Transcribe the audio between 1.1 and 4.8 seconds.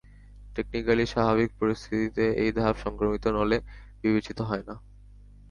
স্বাভাবিক পরিস্থিতিতে, এই ধাপ সংক্রমিত নলে বিবেচিত হয় না।